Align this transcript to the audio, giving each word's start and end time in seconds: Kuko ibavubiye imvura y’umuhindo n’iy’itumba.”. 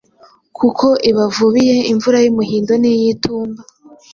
Kuko 0.57 0.87
ibavubiye 1.09 1.75
imvura 1.91 2.17
y’umuhindo 2.25 2.73
n’iy’itumba.”. 2.81 3.61